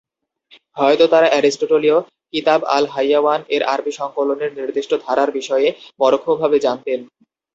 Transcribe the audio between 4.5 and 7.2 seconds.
নির্দিষ্ট ধারার বিষয়ে পরোক্ষভাবে জানতেন।